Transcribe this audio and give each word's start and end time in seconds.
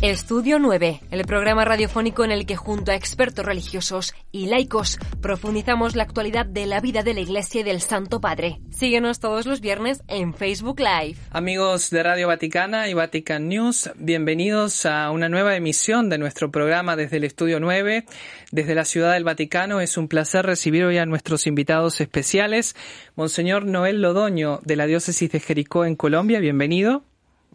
Estudio 0.00 0.60
9, 0.60 1.00
el 1.10 1.24
programa 1.24 1.64
radiofónico 1.64 2.24
en 2.24 2.30
el 2.30 2.46
que 2.46 2.54
junto 2.54 2.92
a 2.92 2.94
expertos 2.94 3.44
religiosos 3.44 4.14
y 4.30 4.46
laicos 4.46 4.96
profundizamos 5.20 5.96
la 5.96 6.04
actualidad 6.04 6.46
de 6.46 6.66
la 6.66 6.78
vida 6.80 7.02
de 7.02 7.14
la 7.14 7.20
Iglesia 7.20 7.62
y 7.62 7.64
del 7.64 7.80
Santo 7.80 8.20
Padre. 8.20 8.60
Síguenos 8.70 9.18
todos 9.18 9.44
los 9.44 9.60
viernes 9.60 10.04
en 10.06 10.34
Facebook 10.34 10.78
Live. 10.78 11.16
Amigos 11.32 11.90
de 11.90 12.04
Radio 12.04 12.28
Vaticana 12.28 12.88
y 12.88 12.94
Vatican 12.94 13.48
News, 13.48 13.90
bienvenidos 13.96 14.86
a 14.86 15.10
una 15.10 15.28
nueva 15.28 15.56
emisión 15.56 16.08
de 16.10 16.18
nuestro 16.18 16.52
programa 16.52 16.94
desde 16.94 17.16
el 17.16 17.24
Estudio 17.24 17.58
9, 17.58 18.04
desde 18.52 18.76
la 18.76 18.84
Ciudad 18.84 19.14
del 19.14 19.24
Vaticano. 19.24 19.80
Es 19.80 19.96
un 19.96 20.06
placer 20.06 20.46
recibir 20.46 20.84
hoy 20.84 20.98
a 20.98 21.06
nuestros 21.06 21.48
invitados 21.48 22.00
especiales, 22.00 22.76
Monseñor 23.16 23.64
Noel 23.64 24.00
Lodoño 24.00 24.60
de 24.62 24.76
la 24.76 24.86
Diócesis 24.86 25.32
de 25.32 25.40
Jericó 25.40 25.84
en 25.84 25.96
Colombia, 25.96 26.38
bienvenido. 26.38 27.02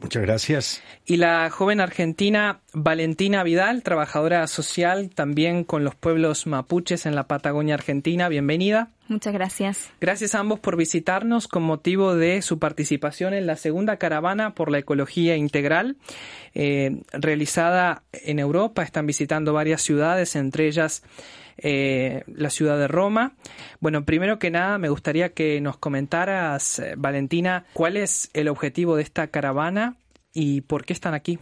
Muchas 0.02 0.22
gracias. 0.24 0.84
Y 1.06 1.18
la 1.18 1.50
joven 1.50 1.80
argentina 1.80 2.60
Valentina 2.74 3.44
Vidal, 3.44 3.84
trabajadora 3.84 4.46
social 4.48 5.10
también 5.10 5.64
con 5.64 5.84
los 5.84 5.96
pueblos 5.96 6.48
mapuches 6.48 7.06
en 7.06 7.16
la 7.16 7.28
Patagonia 7.28 7.76
Argentina. 7.76 8.28
Bienvenida. 8.28 8.90
Muchas 9.08 9.34
gracias. 9.34 9.92
Gracias 10.02 10.34
a 10.34 10.40
ambos 10.40 10.60
por 10.60 10.78
visitarnos 10.78 11.48
con 11.48 11.64
motivo 11.64 12.16
de 12.16 12.42
su 12.42 12.58
participación 12.58 13.34
en 13.34 13.46
la 13.46 13.56
segunda 13.56 13.98
caravana 13.98 14.56
por 14.56 14.72
la 14.72 14.80
ecología 14.80 15.36
integral 15.38 15.98
eh, 16.54 17.02
realizada 17.12 18.04
en 18.12 18.40
Europa. 18.40 18.84
Están 18.84 19.06
visitando 19.06 19.54
varias 19.54 19.82
ciudades, 19.82 20.36
entre 20.36 20.68
ellas 20.68 21.04
eh, 21.58 22.24
la 22.28 22.50
ciudad 22.50 22.78
de 22.78 22.88
Roma. 22.88 23.34
Bueno, 23.80 24.06
primero 24.06 24.40
que 24.40 24.52
nada 24.52 24.78
me 24.78 24.90
gustaría 24.90 25.34
que 25.34 25.62
nos 25.62 25.78
comentaras, 25.78 26.80
eh, 26.80 26.96
Valentina, 26.98 27.66
cuál 27.74 27.98
es 27.98 28.30
el 28.34 28.48
objetivo 28.48 28.96
de 28.96 29.04
esta 29.04 29.28
caravana 29.28 29.96
y 30.34 30.62
por 30.62 30.86
qué 30.86 30.94
están 30.94 31.14
aquí. 31.14 31.40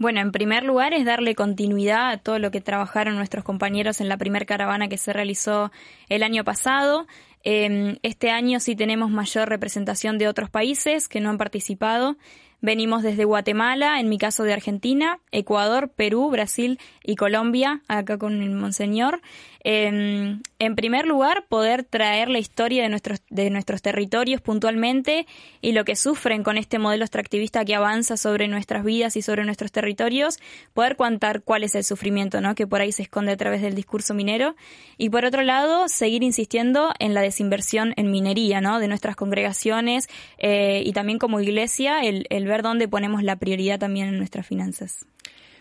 Bueno, 0.00 0.20
en 0.20 0.32
primer 0.32 0.64
lugar 0.64 0.94
es 0.94 1.04
darle 1.04 1.34
continuidad 1.34 2.10
a 2.10 2.16
todo 2.16 2.38
lo 2.38 2.50
que 2.50 2.62
trabajaron 2.62 3.16
nuestros 3.16 3.44
compañeros 3.44 4.00
en 4.00 4.08
la 4.08 4.16
primera 4.16 4.46
caravana 4.46 4.88
que 4.88 4.96
se 4.96 5.12
realizó 5.12 5.70
el 6.08 6.22
año 6.22 6.42
pasado. 6.42 7.06
Em, 7.42 7.98
este 8.02 8.30
año 8.30 8.60
sí 8.60 8.74
tenemos 8.74 9.10
mayor 9.10 9.50
representación 9.50 10.16
de 10.16 10.26
otros 10.26 10.48
países 10.48 11.06
que 11.06 11.20
no 11.20 11.28
han 11.28 11.36
participado. 11.36 12.16
Venimos 12.62 13.02
desde 13.02 13.24
Guatemala, 13.24 14.00
en 14.00 14.08
mi 14.08 14.18
caso 14.18 14.42
de 14.44 14.52
Argentina, 14.52 15.18
Ecuador, 15.32 15.88
Perú, 15.88 16.28
Brasil 16.30 16.78
y 17.02 17.16
Colombia, 17.16 17.80
acá 17.88 18.18
con 18.18 18.42
el 18.42 18.50
Monseñor. 18.50 19.22
Em, 19.62 20.40
en 20.58 20.74
primer 20.74 21.06
lugar, 21.06 21.44
poder 21.48 21.84
traer 21.84 22.30
la 22.30 22.38
historia 22.38 22.82
de 22.82 22.88
nuestros, 22.88 23.22
de 23.28 23.50
nuestros 23.50 23.82
territorios 23.82 24.40
puntualmente 24.40 25.26
y 25.60 25.72
lo 25.72 25.84
que 25.84 25.96
sufren 25.96 26.42
con 26.42 26.56
este 26.56 26.78
modelo 26.78 27.04
extractivista 27.04 27.64
que 27.64 27.74
avanza 27.74 28.16
sobre 28.16 28.48
nuestras 28.48 28.84
vidas 28.84 29.16
y 29.16 29.22
sobre 29.22 29.44
nuestros 29.44 29.70
territorios, 29.70 30.38
poder 30.72 30.96
contar 30.96 31.42
cuál 31.42 31.64
es 31.64 31.74
el 31.74 31.84
sufrimiento 31.84 32.40
¿no? 32.40 32.54
que 32.54 32.66
por 32.66 32.80
ahí 32.80 32.92
se 32.92 33.02
esconde 33.02 33.32
a 33.32 33.36
través 33.36 33.60
del 33.60 33.74
discurso 33.74 34.14
minero. 34.14 34.56
Y 34.96 35.10
por 35.10 35.24
otro 35.24 35.42
lado, 35.42 35.88
seguir 35.88 36.22
insistiendo 36.22 36.92
en 36.98 37.12
la 37.12 37.20
desinversión 37.20 37.92
en 37.96 38.10
minería 38.10 38.60
¿no? 38.60 38.80
de 38.80 38.88
nuestras 38.88 39.16
congregaciones 39.16 40.08
eh, 40.38 40.82
y 40.84 40.92
también 40.92 41.18
como 41.18 41.40
iglesia, 41.40 42.00
el, 42.00 42.26
el 42.30 42.46
ver 42.46 42.62
dónde 42.62 42.88
ponemos 42.88 43.22
la 43.22 43.36
prioridad 43.36 43.78
también 43.78 44.08
en 44.08 44.16
nuestras 44.16 44.46
finanzas. 44.46 45.06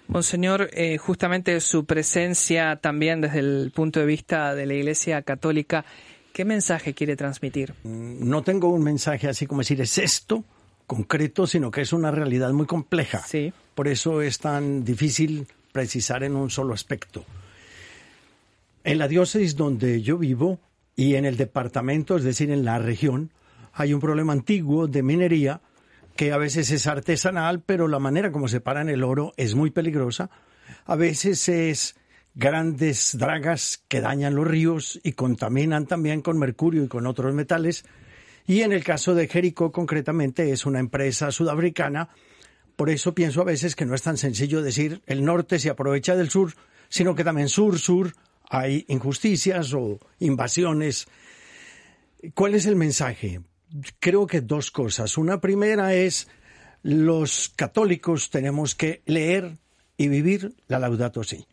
Monseñor, 0.10 0.72
eh, 0.74 0.98
justamente 0.98 1.62
su 1.62 1.86
presencia 1.86 2.78
también 2.78 3.22
desde 3.22 3.40
el 3.40 3.72
punto 3.74 4.00
de 4.00 4.08
vista 4.08 4.56
de 4.56 4.66
la 4.66 4.74
Iglesia 4.74 5.22
Católica, 5.22 5.86
¿qué 6.34 6.46
mensaje 6.46 6.96
quiere 6.96 7.16
transmitir? 7.16 7.76
Mm, 7.84 8.28
no 8.28 8.42
tengo 8.42 8.70
un 8.70 8.84
mensaje 8.84 9.28
así 9.28 9.46
como 9.46 9.62
decir 9.62 9.80
es 9.82 10.00
esto 10.00 10.44
concreto, 10.88 11.46
sino 11.46 11.70
que 11.70 11.82
es 11.82 11.94
una 11.94 12.10
realidad 12.10 12.52
muy 12.54 12.66
compleja. 12.66 13.20
Sí. 13.20 13.54
Por 13.76 13.88
eso 13.88 14.24
es 14.24 14.40
tan 14.40 14.84
difícil 14.84 15.46
precisar 15.72 16.24
en 16.24 16.36
un 16.36 16.50
solo 16.50 16.74
aspecto. 16.74 17.24
En 18.84 18.98
la 18.98 19.08
diócesis 19.08 19.56
donde 19.56 20.02
yo 20.02 20.18
vivo 20.18 20.60
y 20.96 21.14
en 21.14 21.26
el 21.26 21.38
departamento, 21.38 22.18
es 22.18 22.24
decir, 22.24 22.50
en 22.50 22.66
la 22.66 22.80
región, 22.80 23.30
hay 23.74 23.94
un 23.94 24.00
problema 24.00 24.34
antiguo 24.34 24.88
de 24.88 25.04
minería 25.04 25.62
que 26.20 26.34
a 26.34 26.38
veces 26.38 26.70
es 26.72 26.86
artesanal, 26.86 27.62
pero 27.62 27.88
la 27.88 27.98
manera 27.98 28.30
como 28.30 28.50
se 28.50 28.60
paran 28.60 28.90
el 28.90 29.06
oro 29.06 29.32
es 29.38 29.56
muy 29.56 29.72
peligrosa. 29.72 30.30
A 30.84 30.98
veces 30.98 31.48
es 31.48 31.96
grandes 32.36 33.18
dragas 33.18 33.86
que 33.88 34.02
dañan 34.02 34.36
los 34.36 34.46
ríos 34.46 35.00
y 35.02 35.14
contaminan 35.14 35.86
también 35.86 36.22
con 36.22 36.38
mercurio 36.38 36.84
y 36.84 36.90
con 36.90 37.08
otros 37.08 37.34
metales. 37.34 37.86
Y 38.46 38.64
en 38.64 38.74
el 38.74 38.84
caso 38.84 39.16
de 39.16 39.30
Jericó, 39.30 39.72
concretamente, 39.72 40.52
es 40.52 40.66
una 40.66 40.82
empresa 40.82 41.32
sudafricana. 41.32 42.10
Por 42.76 42.90
eso 42.90 43.16
pienso 43.16 43.40
a 43.40 43.46
veces 43.46 43.78
que 43.78 43.86
no 43.86 43.96
es 43.96 44.02
tan 44.02 44.18
sencillo 44.18 44.62
decir 44.62 45.02
el 45.06 45.24
norte 45.24 45.58
se 45.58 45.70
aprovecha 45.70 46.18
del 46.18 46.30
sur, 46.30 46.52
sino 46.90 47.16
que 47.16 47.24
también 47.24 47.48
sur-sur 47.48 48.12
hay 48.50 48.84
injusticias 48.90 49.74
o 49.74 50.00
invasiones. 50.20 51.08
¿Cuál 52.34 52.56
es 52.56 52.66
el 52.66 52.76
mensaje? 52.76 53.40
Creo 54.00 54.28
que 54.28 54.42
dos 54.42 54.72
cosas. 54.72 55.18
Una 55.18 55.42
primera 55.42 55.94
es 55.94 56.28
los 56.82 57.52
católicos 57.56 58.30
tenemos 58.30 58.76
que 58.76 59.02
leer 59.06 59.58
y 59.98 60.08
vivir 60.08 60.54
la 60.68 60.80
Laudato 60.80 61.24
Si. 61.24 61.46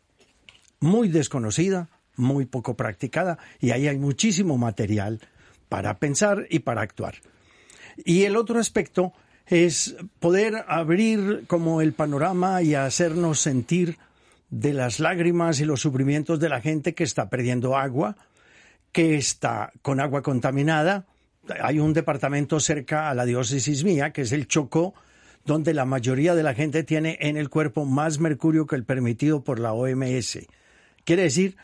Muy 0.80 1.08
desconocida, 1.08 1.88
muy 2.16 2.46
poco 2.46 2.76
practicada 2.76 3.38
y 3.60 3.70
ahí 3.70 3.88
hay 3.88 3.98
muchísimo 3.98 4.56
material 4.56 5.20
para 5.68 5.98
pensar 5.98 6.46
y 6.48 6.60
para 6.60 6.82
actuar. 6.82 7.16
Y 8.04 8.24
el 8.24 8.36
otro 8.36 8.60
aspecto 8.60 9.12
es 9.46 9.96
poder 10.20 10.64
abrir 10.68 11.44
como 11.46 11.80
el 11.80 11.92
panorama 11.92 12.62
y 12.62 12.74
hacernos 12.74 13.40
sentir 13.40 13.98
de 14.50 14.72
las 14.72 15.00
lágrimas 15.00 15.60
y 15.60 15.64
los 15.64 15.80
sufrimientos 15.80 16.38
de 16.40 16.48
la 16.48 16.60
gente 16.60 16.94
que 16.94 17.04
está 17.04 17.28
perdiendo 17.28 17.76
agua, 17.76 18.16
que 18.92 19.16
está 19.16 19.72
con 19.82 20.00
agua 20.00 20.22
contaminada, 20.22 21.06
hay 21.60 21.78
un 21.78 21.92
departamento 21.92 22.60
cerca 22.60 23.10
a 23.10 23.14
la 23.14 23.24
diócesis 23.24 23.84
mía, 23.84 24.12
que 24.12 24.22
es 24.22 24.32
el 24.32 24.46
Chocó, 24.46 24.94
donde 25.44 25.74
la 25.74 25.84
mayoría 25.84 26.34
de 26.34 26.42
la 26.42 26.54
gente 26.54 26.82
tiene 26.82 27.18
en 27.20 27.36
el 27.36 27.48
cuerpo 27.48 27.84
más 27.84 28.18
mercurio 28.18 28.66
que 28.66 28.76
el 28.76 28.84
permitido 28.84 29.44
por 29.44 29.60
la 29.60 29.72
OMS. 29.72 30.40
Quiere 31.04 31.22
decir 31.22 31.56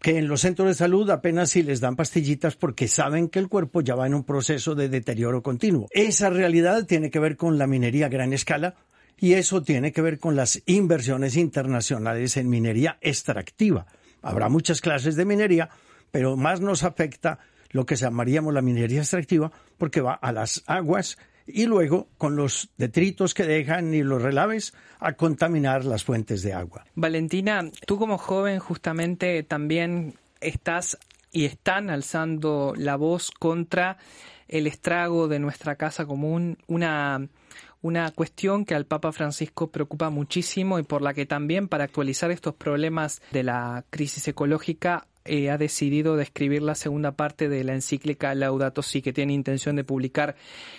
que 0.00 0.18
en 0.18 0.28
los 0.28 0.42
centros 0.42 0.68
de 0.68 0.74
salud 0.74 1.10
apenas 1.10 1.50
si 1.50 1.62
les 1.62 1.80
dan 1.80 1.96
pastillitas 1.96 2.54
porque 2.54 2.86
saben 2.86 3.28
que 3.28 3.38
el 3.38 3.48
cuerpo 3.48 3.80
ya 3.80 3.94
va 3.94 4.06
en 4.06 4.14
un 4.14 4.24
proceso 4.24 4.74
de 4.74 4.88
deterioro 4.88 5.42
continuo. 5.42 5.88
Esa 5.90 6.30
realidad 6.30 6.84
tiene 6.86 7.10
que 7.10 7.18
ver 7.18 7.36
con 7.36 7.58
la 7.58 7.66
minería 7.66 8.06
a 8.06 8.10
gran 8.10 8.32
escala 8.32 8.76
y 9.18 9.32
eso 9.32 9.62
tiene 9.62 9.90
que 9.90 10.02
ver 10.02 10.18
con 10.18 10.36
las 10.36 10.62
inversiones 10.66 11.36
internacionales 11.36 12.36
en 12.36 12.48
minería 12.48 12.98
extractiva. 13.00 13.86
Habrá 14.22 14.48
muchas 14.48 14.80
clases 14.80 15.16
de 15.16 15.24
minería, 15.24 15.70
pero 16.10 16.36
más 16.36 16.60
nos 16.60 16.84
afecta 16.84 17.38
lo 17.70 17.86
que 17.86 17.96
llamaríamos 17.96 18.54
la 18.54 18.62
minería 18.62 19.00
extractiva, 19.00 19.50
porque 19.76 20.00
va 20.00 20.14
a 20.14 20.32
las 20.32 20.62
aguas 20.66 21.18
y 21.46 21.66
luego 21.66 22.08
con 22.18 22.36
los 22.36 22.70
detritos 22.76 23.34
que 23.34 23.44
dejan 23.44 23.94
y 23.94 24.02
los 24.02 24.22
relaves 24.22 24.74
a 25.00 25.14
contaminar 25.14 25.84
las 25.84 26.04
fuentes 26.04 26.42
de 26.42 26.52
agua. 26.52 26.84
Valentina, 26.94 27.62
tú 27.86 27.98
como 27.98 28.18
joven 28.18 28.58
justamente 28.58 29.42
también 29.42 30.14
estás 30.40 30.98
y 31.32 31.46
están 31.46 31.90
alzando 31.90 32.74
la 32.76 32.96
voz 32.96 33.30
contra 33.30 33.98
el 34.46 34.66
estrago 34.66 35.28
de 35.28 35.38
nuestra 35.38 35.76
casa 35.76 36.06
común, 36.06 36.58
una 36.66 37.28
una 37.80 38.10
cuestión 38.10 38.64
que 38.64 38.74
al 38.74 38.86
Papa 38.86 39.12
Francisco 39.12 39.70
preocupa 39.70 40.10
muchísimo 40.10 40.78
y 40.78 40.82
por 40.82 41.00
la 41.00 41.14
que 41.14 41.26
también 41.26 41.68
para 41.68 41.84
actualizar 41.84 42.30
estos 42.30 42.54
problemas 42.54 43.22
de 43.30 43.44
la 43.44 43.84
crisis 43.90 44.26
ecológica 44.26 45.06
eh, 45.28 45.50
ha 45.50 45.58
decidido 45.58 46.16
describir 46.16 46.62
la 46.62 46.74
segunda 46.74 47.12
parte 47.12 47.48
de 47.48 47.62
la 47.64 47.74
encíclica 47.74 48.34
Laudato 48.34 48.82
Si, 48.82 49.02
que 49.02 49.12
tiene 49.12 49.32
intención 49.32 49.76
de 49.76 49.84
publicar 49.84 50.36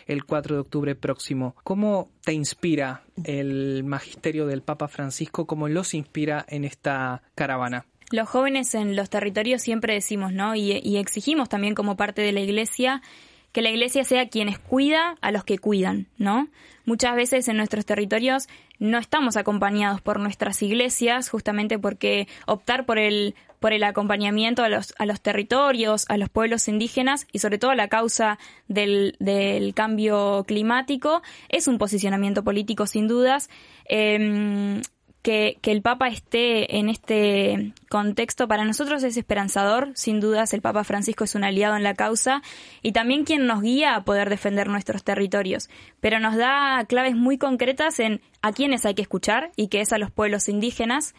el 0.08 0.26
4 0.26 0.56
de 0.56 0.62
octubre 0.62 0.96
próximo. 0.96 1.56
¿Cómo 1.64 2.10
te 2.24 2.34
inspira 2.34 3.04
el 3.24 3.84
magisterio 3.84 4.46
del 4.46 4.62
Papa 4.62 4.88
Francisco? 4.88 5.46
¿Cómo 5.46 5.68
los 5.70 5.94
inspira 5.94 6.46
en 6.50 6.66
esta 6.66 7.22
caravana? 7.36 7.86
Los 8.12 8.28
jóvenes 8.28 8.74
en 8.74 8.96
los 8.96 9.10
territorios 9.10 9.62
siempre 9.62 9.94
decimos, 9.94 10.34
¿no? 10.34 10.56
Y, 10.56 10.82
y 10.84 10.98
exigimos 10.98 11.48
también 11.48 11.76
como 11.76 11.96
parte 11.96 12.22
de 12.24 12.32
la 12.32 12.40
Iglesia 12.40 13.02
que 13.52 13.62
la 13.62 13.70
iglesia 13.70 14.04
sea 14.04 14.30
quienes 14.30 14.60
cuida 14.60 15.18
a 15.22 15.32
los 15.32 15.44
que 15.44 15.58
cuidan, 15.58 16.08
¿no? 16.18 16.48
Muchas 16.86 17.16
veces 17.16 17.48
en 17.48 17.58
nuestros 17.58 17.86
territorios 17.86 18.48
no 18.80 18.98
estamos 18.98 19.38
acompañados 19.38 20.02
por 20.02 20.20
nuestras 20.20 20.62
iglesias, 20.64 21.30
justamente 21.30 21.78
porque 21.78 22.28
optar 22.48 22.86
por 22.86 22.98
el, 22.98 23.36
por 23.60 23.74
el 23.74 23.84
acompañamiento 23.84 24.64
a 24.64 24.70
los, 24.70 24.94
a 24.98 25.06
los 25.06 25.22
territorios, 25.22 26.06
a 26.10 26.18
los 26.18 26.30
pueblos 26.30 26.68
indígenas 26.68 27.28
y 27.32 27.40
sobre 27.40 27.58
todo 27.58 27.72
a 27.72 27.76
la 27.76 27.90
causa 27.90 28.40
del, 28.68 29.16
del 29.20 29.74
cambio 29.74 30.46
climático 30.48 31.22
es 31.50 31.68
un 31.68 31.78
posicionamiento 31.78 32.44
político 32.44 32.88
sin 32.88 33.08
dudas. 33.08 33.50
Em, 33.86 34.82
que, 35.30 35.72
el 35.72 35.82
Papa 35.84 36.08
esté 36.08 36.78
en 36.78 36.90
este 36.90 37.74
contexto 37.88 38.48
para 38.48 38.66
nosotros 38.66 39.04
es 39.04 39.16
esperanzador. 39.16 39.92
Sin 39.94 40.20
dudas, 40.20 40.54
el 40.54 40.62
Papa 40.62 40.84
Francisco 40.84 41.24
es 41.24 41.36
un 41.36 41.44
aliado 41.44 41.76
en 41.76 41.84
la 41.84 41.94
causa 41.94 42.42
y 42.82 42.94
también 42.94 43.26
quien 43.26 43.46
nos 43.46 43.62
guía 43.62 43.96
a 43.96 44.04
poder 44.04 44.30
defender 44.30 44.68
nuestros 44.68 45.04
territorios. 45.04 45.70
Pero 46.00 46.20
nos 46.20 46.36
da 46.36 46.84
claves 46.88 47.16
muy 47.16 47.38
concretas 47.38 48.00
en 48.00 48.22
a 48.42 48.54
quiénes 48.54 48.86
hay 48.86 48.96
que 48.96 49.04
escuchar 49.04 49.52
y 49.56 49.68
que 49.68 49.82
es 49.82 49.94
a 49.94 50.00
los 50.00 50.10
pueblos 50.10 50.50
indígenas 50.50 51.14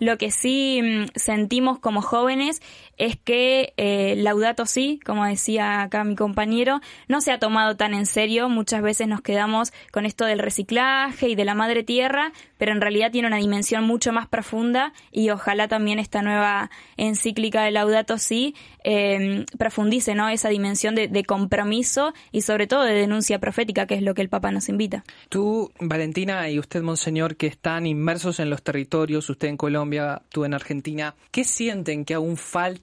lo 0.00 0.18
que 0.18 0.32
sí 0.32 0.80
mm, 0.82 1.10
sentimos 1.14 1.78
como 1.78 2.02
jóvenes 2.02 2.60
es 2.98 3.16
que 3.16 3.72
eh, 3.76 4.14
Laudato 4.16 4.66
sí, 4.66 5.00
como 5.04 5.24
decía 5.24 5.82
acá 5.82 6.04
mi 6.04 6.14
compañero, 6.14 6.80
no 7.08 7.20
se 7.20 7.32
ha 7.32 7.38
tomado 7.38 7.76
tan 7.76 7.94
en 7.94 8.06
serio. 8.06 8.48
Muchas 8.48 8.82
veces 8.82 9.08
nos 9.08 9.22
quedamos 9.22 9.72
con 9.90 10.06
esto 10.06 10.24
del 10.24 10.38
reciclaje 10.38 11.28
y 11.28 11.34
de 11.34 11.44
la 11.44 11.54
madre 11.54 11.82
tierra, 11.82 12.32
pero 12.58 12.72
en 12.72 12.80
realidad 12.80 13.10
tiene 13.10 13.28
una 13.28 13.38
dimensión 13.38 13.84
mucho 13.84 14.12
más 14.12 14.28
profunda 14.28 14.92
y 15.10 15.30
ojalá 15.30 15.68
también 15.68 15.98
esta 15.98 16.22
nueva 16.22 16.70
encíclica 16.96 17.62
de 17.62 17.70
Laudato 17.70 18.18
sí 18.18 18.54
eh, 18.84 19.44
profundice 19.58 20.14
¿no? 20.14 20.28
esa 20.28 20.48
dimensión 20.48 20.94
de, 20.94 21.08
de 21.08 21.24
compromiso 21.24 22.14
y 22.30 22.42
sobre 22.42 22.66
todo 22.66 22.84
de 22.84 22.94
denuncia 22.94 23.38
profética, 23.38 23.86
que 23.86 23.94
es 23.94 24.02
lo 24.02 24.14
que 24.14 24.22
el 24.22 24.28
Papa 24.28 24.50
nos 24.50 24.68
invita. 24.68 25.04
Tú, 25.28 25.72
Valentina, 25.80 26.48
y 26.50 26.58
usted, 26.58 26.82
Monseñor, 26.82 27.36
que 27.36 27.46
están 27.46 27.86
inmersos 27.86 28.40
en 28.40 28.50
los 28.50 28.62
territorios, 28.62 29.28
usted 29.30 29.48
en 29.48 29.56
Colombia, 29.56 30.22
tú 30.28 30.44
en 30.44 30.54
Argentina, 30.54 31.14
¿qué 31.30 31.44
sienten 31.44 32.04
que 32.04 32.14
aún 32.14 32.36
falta 32.36 32.81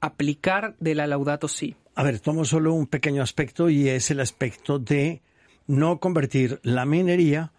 aplicar 0.00 0.76
de 0.80 0.94
la 0.94 1.06
Laudato 1.06 1.48
Si? 1.48 1.76
A 1.94 2.02
ver, 2.02 2.20
tomo 2.20 2.44
solo 2.44 2.74
un 2.74 2.86
pequeño 2.86 3.22
aspecto 3.22 3.70
y 3.70 3.88
es 3.88 4.10
el 4.10 4.20
aspecto 4.20 4.78
de 4.78 5.22
no 5.66 5.98
convertir 5.98 6.60
la 6.62 6.84
minería 6.84 7.52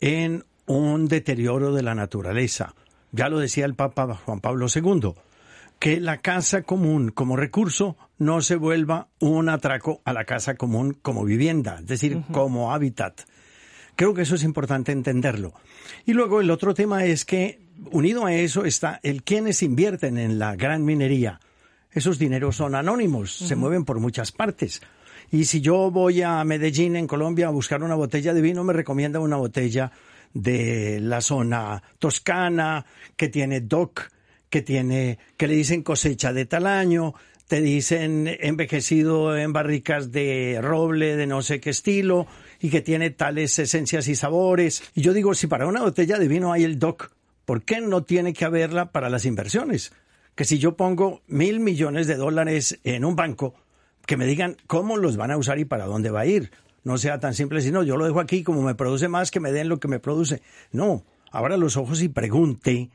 en 0.00 0.44
un 0.66 1.08
deterioro 1.08 1.72
de 1.72 1.82
la 1.82 1.94
naturaleza. 1.94 2.74
Ya 3.12 3.28
lo 3.28 3.38
decía 3.38 3.66
el 3.66 3.74
Papa 3.74 4.14
Juan 4.14 4.40
Pablo 4.40 4.66
II, 4.74 5.12
que 5.78 6.00
la 6.00 6.18
casa 6.18 6.62
común 6.62 7.10
como 7.10 7.36
recurso 7.36 7.96
no 8.16 8.40
se 8.40 8.56
vuelva 8.56 9.08
un 9.18 9.48
atraco 9.48 10.00
a 10.04 10.12
la 10.12 10.24
casa 10.24 10.54
común 10.54 10.96
como 11.02 11.24
vivienda, 11.24 11.78
es 11.80 11.86
decir, 11.86 12.22
como 12.32 12.72
hábitat. 12.72 13.22
Creo 13.96 14.14
que 14.14 14.22
eso 14.22 14.36
es 14.36 14.44
importante 14.44 14.92
entenderlo. 14.92 15.52
Y 16.06 16.14
luego 16.14 16.40
el 16.40 16.50
otro 16.50 16.72
tema 16.72 17.04
es 17.04 17.24
que 17.24 17.61
unido 17.90 18.26
a 18.26 18.34
eso 18.34 18.64
está 18.64 19.00
el 19.02 19.22
quienes 19.22 19.62
invierten 19.62 20.18
en 20.18 20.38
la 20.38 20.56
gran 20.56 20.84
minería. 20.84 21.40
Esos 21.90 22.18
dineros 22.18 22.56
son 22.56 22.74
anónimos, 22.74 23.34
se 23.34 23.56
mueven 23.56 23.84
por 23.84 24.00
muchas 24.00 24.32
partes. 24.32 24.80
Y 25.30 25.44
si 25.44 25.60
yo 25.60 25.90
voy 25.90 26.22
a 26.22 26.42
Medellín, 26.44 26.96
en 26.96 27.06
Colombia, 27.06 27.48
a 27.48 27.50
buscar 27.50 27.82
una 27.82 27.94
botella 27.94 28.34
de 28.34 28.40
vino, 28.40 28.64
me 28.64 28.72
recomienda 28.72 29.20
una 29.20 29.36
botella 29.36 29.92
de 30.32 31.00
la 31.00 31.20
zona 31.20 31.82
toscana, 31.98 32.84
que 33.16 33.28
tiene 33.28 33.60
DOC, 33.60 34.10
que 34.48 34.62
tiene, 34.62 35.18
que 35.36 35.48
le 35.48 35.54
dicen 35.54 35.82
cosecha 35.82 36.32
de 36.32 36.46
tal 36.46 36.66
año, 36.66 37.14
te 37.48 37.60
dicen 37.60 38.28
envejecido 38.40 39.36
en 39.36 39.52
barricas 39.52 40.12
de 40.12 40.58
roble 40.62 41.16
de 41.16 41.26
no 41.26 41.42
sé 41.42 41.60
qué 41.60 41.70
estilo 41.70 42.26
y 42.60 42.70
que 42.70 42.80
tiene 42.80 43.10
tales 43.10 43.58
esencias 43.58 44.08
y 44.08 44.14
sabores. 44.14 44.82
Y 44.94 45.02
yo 45.02 45.12
digo, 45.12 45.34
si 45.34 45.46
para 45.46 45.66
una 45.66 45.82
botella 45.82 46.18
de 46.18 46.28
vino 46.28 46.52
hay 46.52 46.64
el 46.64 46.78
DOC, 46.78 47.10
¿por 47.44 47.62
qué 47.62 47.80
no 47.80 48.04
tiene 48.04 48.32
que 48.32 48.44
haberla 48.44 48.92
para 48.92 49.10
las 49.10 49.24
inversiones? 49.24 49.92
Que 50.34 50.44
si 50.44 50.58
yo 50.58 50.76
pongo 50.76 51.22
mil 51.26 51.60
millones 51.60 52.06
de 52.06 52.16
dólares 52.16 52.78
en 52.84 53.04
un 53.04 53.16
banco, 53.16 53.54
que 54.06 54.16
me 54.16 54.26
digan 54.26 54.56
cómo 54.66 54.96
los 54.96 55.16
van 55.16 55.30
a 55.30 55.36
usar 55.36 55.58
y 55.58 55.64
para 55.64 55.86
dónde 55.86 56.10
va 56.10 56.20
a 56.20 56.26
ir. 56.26 56.50
No 56.84 56.98
sea 56.98 57.20
tan 57.20 57.34
simple, 57.34 57.60
sino 57.60 57.82
yo 57.82 57.96
lo 57.96 58.06
dejo 58.06 58.20
aquí, 58.20 58.42
como 58.42 58.62
me 58.62 58.74
produce 58.74 59.08
más, 59.08 59.30
que 59.30 59.40
me 59.40 59.52
den 59.52 59.68
lo 59.68 59.78
que 59.78 59.88
me 59.88 60.00
produce. 60.00 60.42
No, 60.72 61.04
abra 61.30 61.56
los 61.56 61.76
ojos 61.76 62.02
y 62.02 62.08
pregunte 62.08 62.90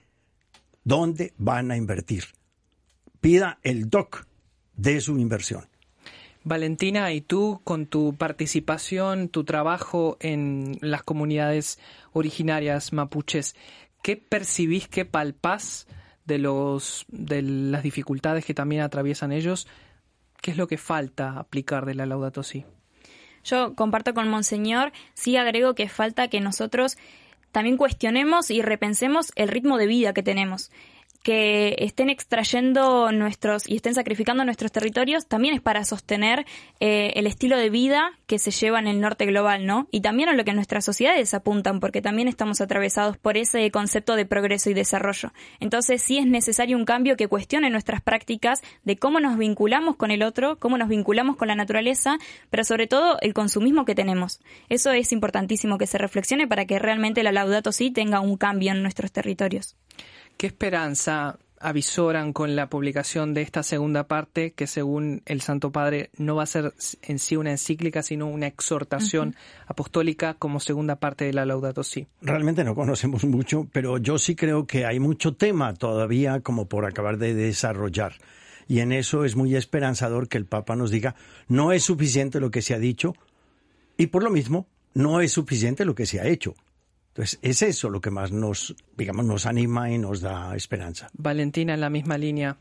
dónde 0.83 1.33
van 1.37 1.71
a 1.71 1.77
invertir. 1.77 2.25
Pida 3.21 3.59
el 3.63 3.89
DOC 3.89 4.25
de 4.75 5.01
su 5.01 5.17
inversión. 5.17 5.67
Valentina, 6.43 7.11
y 7.11 7.19
tú 7.19 7.59
con 7.63 7.87
tu 7.87 8.15
participación, 8.15 9.27
tu 9.27 9.43
trabajo 9.43 10.17
en 10.21 10.77
las 10.81 11.03
comunidades 11.03 11.77
originarias 12.13 12.93
mapuches, 12.93 13.55
¿qué 14.01 14.17
percibís, 14.17 14.87
qué 14.87 15.05
palpás 15.05 15.87
de, 16.25 16.37
los, 16.37 17.05
de 17.09 17.41
las 17.41 17.83
dificultades 17.83 18.45
que 18.45 18.53
también 18.53 18.81
atraviesan 18.81 19.31
ellos? 19.31 19.67
¿Qué 20.41 20.51
es 20.51 20.57
lo 20.57 20.67
que 20.67 20.77
falta 20.77 21.39
aplicar 21.39 21.85
de 21.85 21.95
la 21.95 22.05
Laudato? 22.05 22.41
Yo 23.43 23.75
comparto 23.75 24.13
con 24.13 24.29
Monseñor, 24.29 24.91
sí 25.13 25.37
agrego 25.37 25.73
que 25.73 25.89
falta 25.89 26.27
que 26.27 26.41
nosotros 26.41 26.97
también 27.51 27.77
cuestionemos 27.77 28.51
y 28.51 28.61
repensemos 28.61 29.31
el 29.35 29.47
ritmo 29.47 29.77
de 29.77 29.87
vida 29.87 30.13
que 30.13 30.23
tenemos 30.23 30.69
que 31.27 31.75
estén 31.79 32.09
extrayendo 32.09 33.11
nuestros 33.11 33.67
y 33.67 33.75
estén 33.75 33.93
sacrificando 33.93 34.45
nuestros 34.45 34.71
territorios 34.71 35.27
también 35.27 35.55
es 35.55 35.59
para 35.59 35.83
sostener 35.83 36.45
eh, 36.79 37.11
el 37.15 37.27
estilo 37.27 37.57
de 37.57 37.69
vida 37.69 38.13
que 38.27 38.39
se 38.39 38.49
lleva 38.49 38.79
en 38.79 38.87
el 38.87 39.01
norte 39.01 39.25
global, 39.25 39.65
¿no? 39.65 39.89
Y 39.91 39.99
también 39.99 40.29
a 40.29 40.33
lo 40.33 40.45
que 40.45 40.53
nuestras 40.53 40.85
sociedades 40.85 41.33
apuntan, 41.33 41.81
porque 41.81 42.01
también 42.01 42.29
estamos 42.29 42.61
atravesados 42.61 43.17
por 43.17 43.35
ese 43.35 43.69
concepto 43.71 44.15
de 44.15 44.25
progreso 44.25 44.69
y 44.69 44.73
desarrollo. 44.73 45.33
Entonces 45.59 46.01
sí 46.01 46.17
es 46.17 46.25
necesario 46.25 46.77
un 46.77 46.85
cambio 46.85 47.17
que 47.17 47.27
cuestione 47.27 47.69
nuestras 47.69 48.01
prácticas 48.01 48.61
de 48.85 48.95
cómo 48.95 49.19
nos 49.19 49.37
vinculamos 49.37 49.97
con 49.97 50.11
el 50.11 50.23
otro, 50.23 50.57
cómo 50.59 50.77
nos 50.77 50.87
vinculamos 50.87 51.35
con 51.35 51.49
la 51.49 51.55
naturaleza, 51.55 52.19
pero 52.49 52.63
sobre 52.63 52.87
todo 52.87 53.17
el 53.19 53.33
consumismo 53.33 53.83
que 53.83 53.95
tenemos. 53.95 54.39
Eso 54.69 54.93
es 54.93 55.11
importantísimo 55.11 55.77
que 55.77 55.87
se 55.87 55.97
reflexione 55.97 56.47
para 56.47 56.63
que 56.63 56.79
realmente 56.79 57.21
la 57.21 57.33
Laudato 57.33 57.73
sí 57.73 57.91
tenga 57.91 58.21
un 58.21 58.37
cambio 58.37 58.71
en 58.71 58.81
nuestros 58.81 59.11
territorios. 59.11 59.75
¿Qué 60.37 60.45
esperanza 60.45 61.39
avisoran 61.59 62.31
con 62.31 62.55
la 62.55 62.69
publicación 62.69 63.33
de 63.33 63.41
esta 63.41 63.63
segunda 63.63 64.07
parte, 64.07 64.51
que 64.51 64.67
según 64.67 65.23
el 65.25 65.41
Santo 65.41 65.71
Padre 65.71 66.11
no 66.17 66.35
va 66.35 66.43
a 66.43 66.45
ser 66.45 66.75
en 67.01 67.17
sí 67.17 67.35
una 67.35 67.49
encíclica, 67.49 68.03
sino 68.03 68.27
una 68.27 68.45
exhortación 68.45 69.35
apostólica 69.65 70.35
como 70.35 70.59
segunda 70.59 70.97
parte 70.97 71.25
de 71.25 71.33
la 71.33 71.47
Laudato 71.47 71.83
Si? 71.83 72.05
Realmente 72.21 72.63
no 72.63 72.75
conocemos 72.75 73.25
mucho, 73.25 73.67
pero 73.71 73.97
yo 73.97 74.19
sí 74.19 74.35
creo 74.35 74.67
que 74.67 74.85
hay 74.85 74.99
mucho 74.99 75.33
tema 75.33 75.73
todavía 75.73 76.41
como 76.41 76.67
por 76.67 76.85
acabar 76.85 77.17
de 77.17 77.33
desarrollar. 77.33 78.13
Y 78.67 78.81
en 78.81 78.91
eso 78.91 79.25
es 79.25 79.35
muy 79.35 79.55
esperanzador 79.55 80.27
que 80.27 80.37
el 80.37 80.45
Papa 80.45 80.75
nos 80.75 80.91
diga, 80.91 81.15
no 81.47 81.71
es 81.71 81.83
suficiente 81.83 82.39
lo 82.39 82.51
que 82.51 82.61
se 82.61 82.75
ha 82.75 82.79
dicho 82.79 83.15
y 83.97 84.07
por 84.07 84.21
lo 84.21 84.29
mismo 84.29 84.67
no 84.93 85.21
es 85.21 85.31
suficiente 85.31 85.83
lo 85.83 85.95
que 85.95 86.05
se 86.05 86.19
ha 86.19 86.27
hecho. 86.27 86.53
Entonces, 87.17 87.39
es 87.41 87.63
eso 87.63 87.89
lo 87.89 87.99
que 87.99 88.11
más 88.11 88.31
nos, 88.31 88.75
digamos, 88.95 89.25
nos 89.25 89.47
anima 89.47 89.89
y 89.89 89.97
nos 89.97 90.21
da 90.21 90.55
esperanza. 90.55 91.09
Valentina, 91.13 91.73
en 91.73 91.81
la 91.81 91.89
misma 91.89 92.15
línea, 92.15 92.57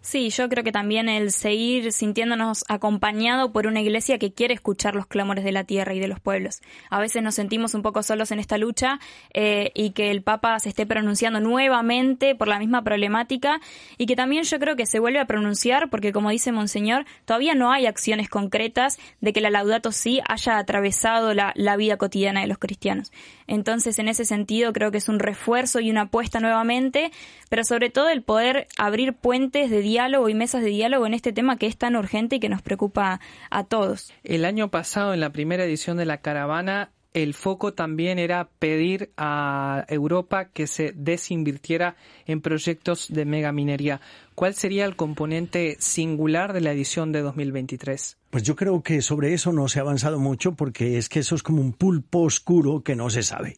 Sí, 0.00 0.30
yo 0.30 0.48
creo 0.48 0.62
que 0.62 0.72
también 0.72 1.08
el 1.08 1.32
seguir 1.32 1.92
sintiéndonos 1.92 2.64
acompañado 2.68 3.52
por 3.52 3.66
una 3.66 3.80
iglesia 3.80 4.18
que 4.18 4.32
quiere 4.32 4.54
escuchar 4.54 4.94
los 4.94 5.06
clamores 5.06 5.44
de 5.44 5.52
la 5.52 5.64
tierra 5.64 5.94
y 5.94 5.98
de 6.00 6.08
los 6.08 6.20
pueblos. 6.20 6.62
A 6.90 7.00
veces 7.00 7.22
nos 7.22 7.34
sentimos 7.34 7.74
un 7.74 7.82
poco 7.82 8.02
solos 8.02 8.30
en 8.30 8.38
esta 8.38 8.58
lucha 8.58 9.00
eh, 9.34 9.72
y 9.74 9.90
que 9.90 10.10
el 10.10 10.22
Papa 10.22 10.58
se 10.60 10.68
esté 10.68 10.86
pronunciando 10.86 11.40
nuevamente 11.40 12.34
por 12.34 12.48
la 12.48 12.58
misma 12.58 12.82
problemática 12.82 13.60
y 13.98 14.06
que 14.06 14.16
también 14.16 14.44
yo 14.44 14.58
creo 14.58 14.76
que 14.76 14.86
se 14.86 15.00
vuelve 15.00 15.18
a 15.18 15.26
pronunciar 15.26 15.90
porque, 15.90 16.12
como 16.12 16.30
dice 16.30 16.52
Monseñor, 16.52 17.04
todavía 17.24 17.54
no 17.54 17.72
hay 17.72 17.86
acciones 17.86 18.28
concretas 18.28 18.98
de 19.20 19.32
que 19.32 19.40
la 19.40 19.50
Laudato 19.50 19.92
sí 19.92 20.20
haya 20.28 20.58
atravesado 20.58 21.34
la, 21.34 21.52
la 21.56 21.76
vida 21.76 21.96
cotidiana 21.96 22.42
de 22.42 22.46
los 22.46 22.58
cristianos. 22.58 23.12
Entonces, 23.46 23.98
en 23.98 24.08
ese 24.08 24.24
sentido, 24.24 24.72
creo 24.72 24.90
que 24.90 24.98
es 24.98 25.08
un 25.08 25.18
refuerzo 25.18 25.80
y 25.80 25.90
una 25.90 26.02
apuesta 26.02 26.40
nuevamente, 26.40 27.10
pero 27.48 27.64
sobre 27.64 27.90
todo 27.90 28.08
el 28.08 28.22
poder 28.22 28.66
abrir 28.76 29.14
puentes 29.14 29.70
de 29.70 29.80
diálogo 29.86 30.28
y 30.28 30.34
mesas 30.34 30.62
de 30.62 30.70
diálogo 30.70 31.06
en 31.06 31.14
este 31.14 31.32
tema 31.32 31.56
que 31.56 31.66
es 31.66 31.76
tan 31.76 31.94
urgente 31.94 32.36
y 32.36 32.40
que 32.40 32.48
nos 32.48 32.62
preocupa 32.62 33.20
a 33.50 33.64
todos. 33.64 34.12
El 34.24 34.44
año 34.44 34.68
pasado, 34.70 35.14
en 35.14 35.20
la 35.20 35.30
primera 35.30 35.64
edición 35.64 35.96
de 35.96 36.06
la 36.06 36.18
caravana, 36.18 36.90
el 37.14 37.32
foco 37.32 37.72
también 37.72 38.18
era 38.18 38.50
pedir 38.58 39.12
a 39.16 39.86
Europa 39.88 40.50
que 40.50 40.66
se 40.66 40.92
desinvirtiera 40.94 41.96
en 42.26 42.42
proyectos 42.42 43.06
de 43.08 43.24
megaminería. 43.24 44.00
¿Cuál 44.34 44.54
sería 44.54 44.84
el 44.84 44.96
componente 44.96 45.76
singular 45.78 46.52
de 46.52 46.60
la 46.60 46.72
edición 46.72 47.12
de 47.12 47.22
2023? 47.22 48.18
Pues 48.28 48.42
yo 48.42 48.54
creo 48.54 48.82
que 48.82 49.00
sobre 49.00 49.32
eso 49.32 49.52
no 49.52 49.68
se 49.68 49.78
ha 49.78 49.82
avanzado 49.82 50.18
mucho 50.18 50.56
porque 50.56 50.98
es 50.98 51.08
que 51.08 51.20
eso 51.20 51.36
es 51.36 51.42
como 51.42 51.62
un 51.62 51.72
pulpo 51.72 52.20
oscuro 52.20 52.82
que 52.82 52.96
no 52.96 53.08
se 53.08 53.22
sabe. 53.22 53.56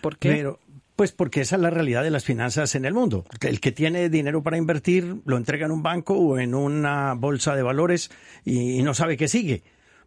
¿Por 0.00 0.16
qué? 0.16 0.30
Pero, 0.30 0.60
pues 0.96 1.12
porque 1.12 1.40
esa 1.40 1.56
es 1.56 1.62
la 1.62 1.70
realidad 1.70 2.02
de 2.02 2.10
las 2.10 2.24
finanzas 2.24 2.74
en 2.74 2.84
el 2.84 2.94
mundo. 2.94 3.24
El 3.40 3.60
que 3.60 3.72
tiene 3.72 4.08
dinero 4.08 4.42
para 4.42 4.56
invertir 4.56 5.16
lo 5.24 5.36
entrega 5.36 5.66
en 5.66 5.72
un 5.72 5.82
banco 5.82 6.14
o 6.14 6.38
en 6.38 6.54
una 6.54 7.14
bolsa 7.14 7.56
de 7.56 7.62
valores 7.62 8.10
y, 8.44 8.82
no 8.82 8.94
sabe 8.94 9.16
qué 9.16 9.26
sigue. 9.26 9.64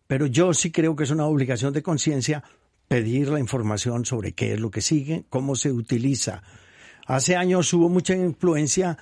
Pero 0.07 0.27
yo 0.27 0.53
sí 0.53 0.71
creo 0.71 0.95
que 0.95 1.03
es 1.03 1.11
una 1.11 1.25
obligación 1.25 1.73
de 1.73 1.83
conciencia 1.83 2.43
pedir 2.87 3.27
la 3.27 3.39
información 3.39 4.05
sobre 4.05 4.31
qué 4.31 4.53
es 4.53 4.59
lo 4.61 4.71
que 4.71 4.81
sigue, 4.81 5.25
cómo 5.29 5.55
se 5.55 5.73
utiliza. 5.73 6.41
Hace 7.05 7.35
años 7.35 7.73
hubo 7.73 7.89
mucha 7.89 8.15
influencia 8.15 8.97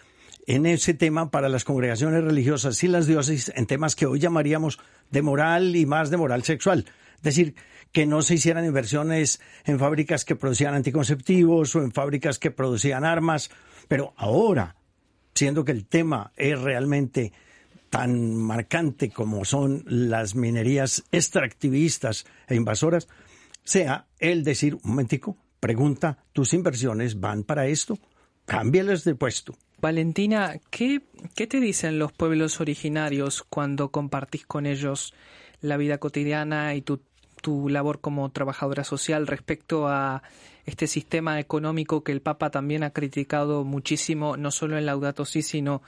en 0.48 0.65
ese 0.65 0.96
tema 0.96 1.30
para 1.30 1.50
las 1.50 1.63
congregaciones 1.63 2.24
religiosas 2.24 2.84
y 2.84 2.88
las 2.88 3.06
diócesis 3.06 3.51
en 3.56 3.68
temas 3.68 3.96
que 3.96 4.08
hoy 4.08 4.20
llamaríamos 4.20 4.80
de 5.12 5.22
moral 5.22 5.75
y 5.75 5.86
más 5.86 6.10
de 6.10 6.18
moral 6.18 6.44
sexual. 6.44 6.86
Es 7.25 7.36
decir, 7.36 7.55
que 7.91 8.05
no 8.05 8.22
se 8.22 8.36
hicieran 8.36 8.65
inversiones 8.65 9.41
en 9.65 9.79
fábricas 9.79 10.25
que 10.25 10.36
producían 10.36 10.75
anticonceptivos 10.75 11.75
o 11.75 11.82
en 11.82 11.91
fábricas 11.91 12.38
que 12.38 12.51
producían 12.51 13.03
armas, 13.03 13.50
pero 13.88 14.13
ahora, 14.15 14.75
siendo 15.34 15.65
que 15.65 15.72
el 15.72 15.88
tema 15.88 16.32
es 16.36 16.62
realmente 16.62 17.34
tan 17.89 18.36
marcante 18.36 19.10
como 19.10 19.44
son 19.44 19.84
las 19.88 20.36
minerías 20.36 21.03
extractivistas 21.12 22.27
e 22.48 22.53
invasoras, 22.53 23.08
sea 23.63 24.05
el 24.20 24.44
decir, 24.44 24.75
un 24.75 24.82
momentico, 24.84 25.36
pregunta, 25.60 26.25
¿tus 26.32 26.53
inversiones 26.53 27.20
van 27.20 27.44
para 27.44 27.65
esto? 27.65 27.98
Cámbiales 28.46 29.03
de 29.03 29.15
puesto. 29.15 29.58
Valentina, 29.82 30.60
¿qué, 30.70 31.01
¿qué 31.34 31.48
te 31.48 31.60
dicen 31.60 31.98
los 31.98 32.12
pueblos 32.12 32.62
originarios 32.62 33.41
cuando 33.41 33.89
compartís 33.89 34.46
con 34.46 34.67
ellos 34.67 35.15
la 35.62 35.77
vida 35.77 35.98
cotidiana 35.98 36.75
y 36.75 36.82
tu, 36.82 37.01
tu 37.46 37.70
labor 37.70 38.00
como 38.00 38.28
trabajadora 38.30 38.84
social 38.84 39.28
respecto 39.28 39.88
a 39.88 40.24
este 40.66 40.88
sistema 40.88 41.40
económico 41.40 42.04
que 42.04 42.12
el 42.12 42.20
Papa 42.20 42.50
también 42.50 42.82
ha 42.82 42.90
criticado 42.90 43.64
muchísimo, 43.64 44.36
no 44.36 44.50
solo 44.50 44.80
en 44.80 44.88
Laudato 44.88 45.25
Si, 45.25 45.44
sino 45.44 45.84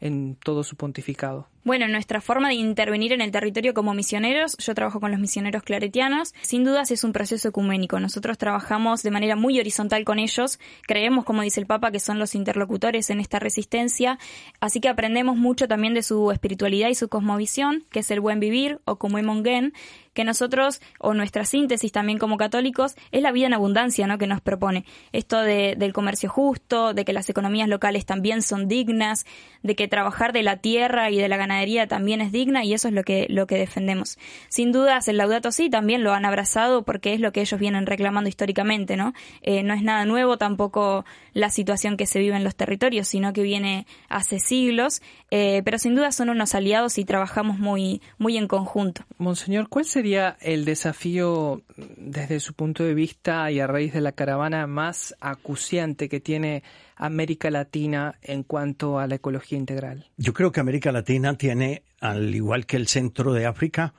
en 0.00 0.36
todo 0.36 0.62
su 0.62 0.76
pontificado. 0.76 1.48
Bueno, 1.64 1.86
nuestra 1.86 2.20
forma 2.20 2.48
de 2.48 2.54
intervenir 2.54 3.12
en 3.12 3.20
el 3.20 3.30
territorio 3.30 3.72
como 3.72 3.94
misioneros, 3.94 4.56
yo 4.58 4.74
trabajo 4.74 4.98
con 4.98 5.12
los 5.12 5.20
misioneros 5.20 5.62
claretianos, 5.62 6.34
sin 6.42 6.64
dudas 6.64 6.90
es 6.90 7.04
un 7.04 7.12
proceso 7.12 7.48
ecuménico. 7.48 8.00
Nosotros 8.00 8.36
trabajamos 8.36 9.04
de 9.04 9.12
manera 9.12 9.36
muy 9.36 9.60
horizontal 9.60 10.04
con 10.04 10.18
ellos, 10.18 10.58
creemos, 10.88 11.24
como 11.24 11.42
dice 11.42 11.60
el 11.60 11.66
Papa, 11.66 11.92
que 11.92 12.00
son 12.00 12.18
los 12.18 12.34
interlocutores 12.34 13.10
en 13.10 13.20
esta 13.20 13.38
resistencia, 13.38 14.18
así 14.58 14.80
que 14.80 14.88
aprendemos 14.88 15.36
mucho 15.36 15.68
también 15.68 15.94
de 15.94 16.02
su 16.02 16.32
espiritualidad 16.32 16.88
y 16.88 16.96
su 16.96 17.08
cosmovisión, 17.08 17.84
que 17.92 18.00
es 18.00 18.10
el 18.10 18.18
buen 18.18 18.40
vivir 18.40 18.80
o 18.84 18.96
como 18.96 19.18
Emongen, 19.18 19.72
que 20.14 20.24
nosotros, 20.24 20.80
o 20.98 21.14
nuestra 21.14 21.44
síntesis 21.44 21.90
también 21.90 22.18
como 22.18 22.36
católicos, 22.36 22.96
es 23.12 23.22
la 23.22 23.32
vida 23.32 23.46
en 23.46 23.54
abundancia 23.54 24.06
¿no? 24.06 24.18
que 24.18 24.26
nos 24.26 24.40
propone. 24.40 24.84
Esto 25.12 25.40
de, 25.40 25.74
del 25.76 25.92
comercio 25.92 26.28
justo, 26.28 26.92
de 26.92 27.04
que 27.04 27.12
las 27.12 27.30
economías 27.30 27.68
locales 27.68 28.04
también 28.04 28.42
son 28.42 28.68
dignas, 28.68 29.24
de 29.62 29.74
que 29.74 29.88
trabajar 29.88 30.32
de 30.32 30.42
la 30.42 30.58
tierra 30.58 31.10
y 31.10 31.16
de 31.16 31.28
la 31.28 31.38
ganadería 31.38 31.51
también 31.88 32.20
es 32.20 32.32
digna 32.32 32.64
y 32.64 32.74
eso 32.74 32.88
es 32.88 32.94
lo 32.94 33.02
que, 33.02 33.26
lo 33.28 33.46
que 33.46 33.56
defendemos. 33.56 34.18
Sin 34.48 34.72
dudas, 34.72 35.08
el 35.08 35.16
Laudato 35.16 35.52
sí 35.52 35.70
también 35.70 36.02
lo 36.02 36.12
han 36.12 36.24
abrazado 36.24 36.82
porque 36.82 37.14
es 37.14 37.20
lo 37.20 37.32
que 37.32 37.40
ellos 37.40 37.58
vienen 37.60 37.86
reclamando 37.86 38.28
históricamente, 38.28 38.96
¿no? 38.96 39.12
Eh, 39.42 39.62
no 39.62 39.74
es 39.74 39.82
nada 39.82 40.04
nuevo 40.04 40.38
tampoco 40.38 41.04
la 41.32 41.50
situación 41.50 41.96
que 41.96 42.06
se 42.06 42.18
vive 42.18 42.36
en 42.36 42.44
los 42.44 42.56
territorios, 42.56 43.08
sino 43.08 43.32
que 43.32 43.42
viene 43.42 43.86
hace 44.08 44.38
siglos, 44.38 45.02
eh, 45.30 45.62
pero 45.64 45.78
sin 45.78 45.94
duda 45.94 46.12
son 46.12 46.30
unos 46.30 46.54
aliados 46.54 46.98
y 46.98 47.04
trabajamos 47.04 47.58
muy, 47.58 48.02
muy 48.18 48.36
en 48.36 48.48
conjunto. 48.48 49.02
Monseñor, 49.18 49.68
¿cuál 49.68 49.84
sería 49.84 50.36
el 50.40 50.64
desafío 50.64 51.62
desde 51.96 52.40
su 52.40 52.54
punto 52.54 52.84
de 52.84 52.94
vista 52.94 53.50
y 53.50 53.60
a 53.60 53.66
raíz 53.66 53.92
de 53.92 54.00
la 54.00 54.12
caravana 54.12 54.66
más 54.66 55.14
acuciante 55.20 56.08
que 56.08 56.20
tiene 56.20 56.62
América 56.96 57.50
Latina 57.50 58.14
en 58.22 58.44
cuanto 58.44 58.98
a 58.98 59.06
la 59.06 59.16
ecología 59.16 59.58
integral? 59.58 60.06
Yo 60.16 60.32
creo 60.32 60.52
que 60.52 60.60
América 60.60 60.92
Latina 60.92 61.36
tiene, 61.42 61.82
al 61.98 62.32
igual 62.32 62.66
que 62.66 62.76
el 62.76 62.86
centro 62.86 63.32
de 63.32 63.46
África, 63.46 63.94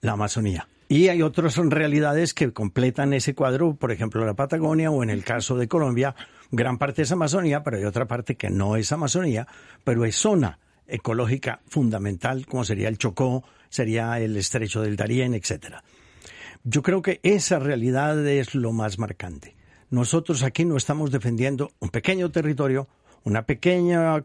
la 0.00 0.12
Amazonía. 0.12 0.68
Y 0.88 1.08
hay 1.08 1.22
otras 1.22 1.56
realidades 1.56 2.34
que 2.34 2.52
completan 2.52 3.12
ese 3.12 3.34
cuadro, 3.34 3.74
por 3.74 3.90
ejemplo, 3.90 4.24
la 4.24 4.34
Patagonia 4.34 4.92
o 4.92 5.02
en 5.02 5.10
el 5.10 5.24
caso 5.24 5.56
de 5.56 5.66
Colombia, 5.66 6.14
gran 6.52 6.78
parte 6.78 7.02
es 7.02 7.10
Amazonía, 7.10 7.64
pero 7.64 7.78
hay 7.78 7.84
otra 7.84 8.06
parte 8.06 8.36
que 8.36 8.48
no 8.48 8.76
es 8.76 8.92
Amazonía, 8.92 9.48
pero 9.82 10.04
es 10.04 10.14
zona 10.14 10.60
ecológica 10.86 11.62
fundamental, 11.66 12.46
como 12.46 12.62
sería 12.62 12.86
el 12.86 12.96
Chocó, 12.98 13.42
sería 13.68 14.20
el 14.20 14.36
estrecho 14.36 14.80
del 14.80 14.94
Darién, 14.94 15.34
etcétera. 15.34 15.82
Yo 16.62 16.82
creo 16.82 17.02
que 17.02 17.18
esa 17.24 17.58
realidad 17.58 18.24
es 18.24 18.54
lo 18.54 18.70
más 18.70 19.00
marcante. 19.00 19.56
Nosotros 19.90 20.44
aquí 20.44 20.64
no 20.64 20.76
estamos 20.76 21.10
defendiendo 21.10 21.72
un 21.80 21.88
pequeño 21.88 22.30
territorio, 22.30 22.86
una 23.24 23.46
pequeña 23.46 24.24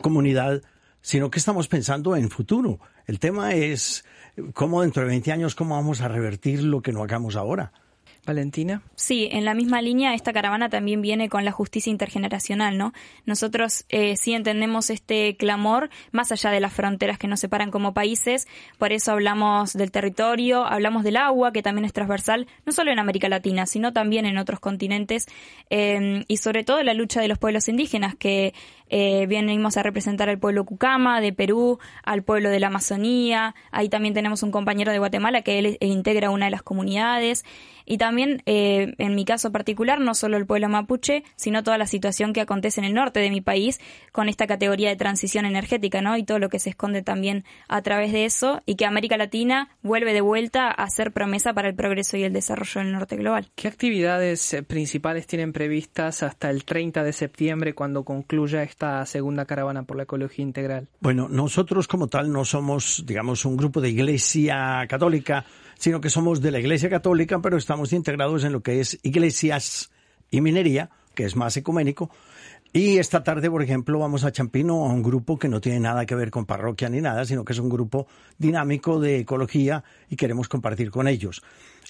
comunidad, 0.00 0.60
sino 1.04 1.30
que 1.30 1.38
estamos 1.38 1.68
pensando 1.68 2.16
en 2.16 2.30
futuro. 2.30 2.80
El 3.06 3.18
tema 3.18 3.52
es 3.52 4.06
cómo 4.54 4.80
dentro 4.80 5.02
de 5.02 5.10
20 5.10 5.32
años, 5.32 5.54
cómo 5.54 5.74
vamos 5.74 6.00
a 6.00 6.08
revertir 6.08 6.62
lo 6.62 6.80
que 6.80 6.92
no 6.92 7.02
hagamos 7.02 7.36
ahora. 7.36 7.72
Valentina. 8.26 8.80
Sí, 8.94 9.28
en 9.30 9.44
la 9.44 9.52
misma 9.52 9.82
línea, 9.82 10.14
esta 10.14 10.32
caravana 10.32 10.70
también 10.70 11.02
viene 11.02 11.28
con 11.28 11.44
la 11.44 11.52
justicia 11.52 11.90
intergeneracional, 11.90 12.78
¿no? 12.78 12.94
Nosotros 13.26 13.84
eh, 13.90 14.16
sí 14.16 14.32
entendemos 14.32 14.88
este 14.88 15.36
clamor 15.36 15.90
más 16.10 16.32
allá 16.32 16.50
de 16.50 16.60
las 16.60 16.72
fronteras 16.72 17.18
que 17.18 17.28
nos 17.28 17.40
separan 17.40 17.70
como 17.70 17.92
países, 17.92 18.48
por 18.78 18.92
eso 18.92 19.12
hablamos 19.12 19.74
del 19.74 19.90
territorio, 19.90 20.64
hablamos 20.64 21.04
del 21.04 21.18
agua, 21.18 21.52
que 21.52 21.62
también 21.62 21.84
es 21.84 21.92
transversal, 21.92 22.46
no 22.64 22.72
solo 22.72 22.92
en 22.92 22.98
América 22.98 23.28
Latina, 23.28 23.66
sino 23.66 23.92
también 23.92 24.24
en 24.24 24.38
otros 24.38 24.58
continentes, 24.58 25.26
eh, 25.68 26.24
y 26.26 26.38
sobre 26.38 26.64
todo 26.64 26.82
la 26.82 26.94
lucha 26.94 27.20
de 27.20 27.28
los 27.28 27.38
pueblos 27.38 27.68
indígenas, 27.68 28.14
que 28.16 28.54
eh, 28.96 29.26
venimos 29.26 29.76
a 29.76 29.82
representar 29.82 30.28
al 30.28 30.38
pueblo 30.38 30.64
Cucama 30.64 31.20
de 31.20 31.32
Perú, 31.32 31.80
al 32.04 32.22
pueblo 32.22 32.48
de 32.48 32.60
la 32.60 32.68
Amazonía, 32.68 33.56
ahí 33.72 33.88
también 33.88 34.14
tenemos 34.14 34.44
un 34.44 34.52
compañero 34.52 34.92
de 34.92 35.00
Guatemala 35.00 35.42
que 35.42 35.58
él, 35.58 35.78
integra 35.80 36.30
una 36.30 36.44
de 36.44 36.52
las 36.52 36.62
comunidades, 36.62 37.44
y 37.86 37.98
también, 37.98 38.40
eh, 38.46 38.94
en 38.98 39.16
mi 39.16 39.24
caso 39.24 39.50
particular, 39.50 40.00
no 40.00 40.14
solo 40.14 40.36
el 40.36 40.46
pueblo 40.46 40.68
mapuche, 40.68 41.24
sino 41.34 41.64
toda 41.64 41.76
la 41.76 41.88
situación 41.88 42.32
que 42.32 42.40
acontece 42.40 42.80
en 42.80 42.86
el 42.86 42.94
norte 42.94 43.18
de 43.18 43.30
mi 43.30 43.40
país 43.40 43.80
con 44.12 44.28
esta 44.28 44.46
categoría 44.46 44.90
de 44.90 44.96
transición 44.96 45.44
energética, 45.44 46.00
¿no? 46.00 46.16
Y 46.16 46.22
todo 46.22 46.38
lo 46.38 46.48
que 46.48 46.60
se 46.60 46.70
esconde 46.70 47.02
también 47.02 47.44
a 47.68 47.82
través 47.82 48.12
de 48.12 48.26
eso, 48.26 48.62
y 48.64 48.76
que 48.76 48.86
América 48.86 49.16
Latina 49.16 49.70
vuelve 49.82 50.12
de 50.12 50.20
vuelta 50.20 50.70
a 50.70 50.88
ser 50.88 51.10
promesa 51.10 51.52
para 51.52 51.68
el 51.68 51.74
progreso 51.74 52.16
y 52.16 52.22
el 52.22 52.32
desarrollo 52.32 52.80
del 52.80 52.92
norte 52.92 53.16
global. 53.16 53.50
¿Qué 53.56 53.66
actividades 53.66 54.54
eh, 54.54 54.62
principales 54.62 55.26
tienen 55.26 55.52
previstas 55.52 56.22
hasta 56.22 56.48
el 56.48 56.64
30 56.64 57.02
de 57.02 57.12
septiembre 57.12 57.74
cuando 57.74 58.04
concluya 58.04 58.62
esta 58.62 58.83
segunda 59.06 59.44
caravana 59.44 59.84
por 59.84 59.96
la 59.96 60.04
ecología 60.04 60.42
integral? 60.42 60.88
Bueno, 61.00 61.28
nosotros 61.28 61.88
como 61.88 62.08
tal 62.08 62.32
no 62.32 62.44
somos, 62.44 63.04
digamos, 63.06 63.44
un 63.44 63.56
grupo 63.56 63.80
de 63.80 63.90
iglesia 63.90 64.86
católica 64.88 65.44
sino 65.78 66.00
que 66.00 66.10
somos 66.10 66.40
de 66.40 66.50
la 66.50 66.58
Iglesia 66.58 66.88
Católica, 66.88 67.40
pero 67.40 67.56
estamos 67.56 67.92
integrados 67.92 68.44
en 68.44 68.52
lo 68.52 68.62
que 68.62 68.80
es 68.80 68.98
iglesias 69.02 69.90
y 70.30 70.40
minería, 70.40 70.90
que 71.14 71.24
es 71.24 71.36
más 71.36 71.56
ecuménico. 71.56 72.10
Y 72.76 72.98
esta 72.98 73.22
tarde, 73.22 73.48
por 73.48 73.62
ejemplo, 73.62 74.00
vamos 74.00 74.24
a 74.24 74.32
Champino 74.32 74.84
a 74.84 74.88
un 74.92 75.00
grupo 75.00 75.38
que 75.38 75.48
no 75.48 75.60
tiene 75.60 75.78
nada 75.78 76.06
que 76.06 76.16
ver 76.16 76.32
con 76.32 76.44
parroquia 76.44 76.88
ni 76.88 77.00
nada, 77.00 77.24
sino 77.24 77.44
que 77.44 77.52
es 77.52 77.60
un 77.60 77.68
grupo 77.68 78.08
dinámico 78.36 78.98
de 78.98 79.20
ecología 79.20 79.84
y 80.10 80.16
queremos 80.16 80.48
compartir 80.48 80.90
con 80.90 81.06
ellos. 81.06 81.40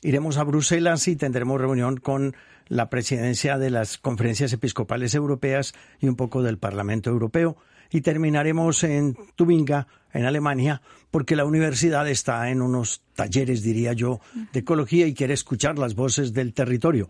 Iremos 0.03 0.37
a 0.37 0.45
Bruselas 0.45 1.09
y 1.09 1.17
tendremos 1.17 1.59
reunión 1.59 1.97
con 1.97 2.37
la 2.69 2.91
presidencia 2.91 3.57
de 3.57 3.71
las 3.71 3.97
conferencias 3.97 4.53
episcopales 4.53 5.15
europeas 5.15 5.73
y 6.01 6.09
un 6.09 6.17
poco 6.17 6.43
del 6.43 6.59
Parlamento 6.59 7.09
Europeo 7.09 7.57
y 7.91 8.03
terminaremos 8.03 8.85
en 8.85 9.17
Tubinga, 9.37 9.87
en 10.13 10.27
Alemania, 10.27 10.83
porque 11.11 11.35
la 11.35 11.47
universidad 11.47 12.07
está 12.11 12.51
en 12.51 12.61
unos 12.61 13.01
talleres, 13.15 13.63
diría 13.63 13.95
yo, 13.95 14.21
de 14.53 14.61
ecología 14.61 15.07
y 15.07 15.15
quiere 15.15 15.33
escuchar 15.33 15.79
las 15.79 15.95
voces 15.95 16.35
del 16.35 16.53
territorio. 16.53 17.09